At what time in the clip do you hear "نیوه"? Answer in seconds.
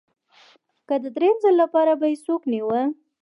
2.51-2.81